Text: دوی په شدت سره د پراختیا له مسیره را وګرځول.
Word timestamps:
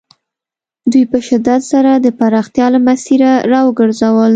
دوی 0.91 1.03
په 1.11 1.17
شدت 1.27 1.61
سره 1.71 1.91
د 1.95 2.07
پراختیا 2.19 2.67
له 2.73 2.79
مسیره 2.87 3.31
را 3.51 3.59
وګرځول. 3.67 4.29